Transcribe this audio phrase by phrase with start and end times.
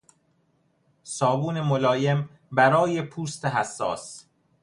[1.03, 4.25] صابون ملایم برای پوست حساس